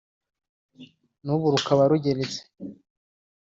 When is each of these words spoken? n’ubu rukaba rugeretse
n’ubu 1.23 1.47
rukaba 1.53 1.83
rugeretse 1.91 2.41